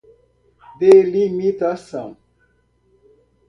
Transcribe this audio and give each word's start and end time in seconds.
delimitação 0.79 2.17